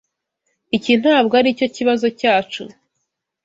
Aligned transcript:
Iki 0.77 0.91
ntabwo 1.01 1.33
aricyo 1.39 1.67
kibazo 1.75 2.07
cyacu. 2.19 2.61